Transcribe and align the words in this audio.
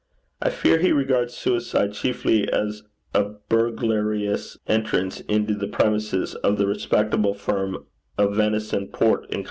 I 0.41 0.49
fear 0.49 0.79
he 0.79 0.91
regards 0.91 1.37
suicide 1.37 1.93
chiefly 1.93 2.51
as 2.51 2.81
a 3.13 3.33
burglarious 3.49 4.57
entrance 4.65 5.19
into 5.27 5.53
the 5.53 5.67
premises 5.67 6.33
of 6.33 6.57
the 6.57 6.65
respectable 6.65 7.35
firm 7.35 7.85
of 8.17 8.33
Vension, 8.35 8.87
Port, 8.91 9.29
& 9.31 9.31
Co.' 9.31 9.39